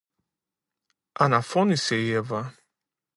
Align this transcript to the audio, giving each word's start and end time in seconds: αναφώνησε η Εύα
αναφώνησε 1.13 1.95
η 1.95 2.11
Εύα 2.11 2.55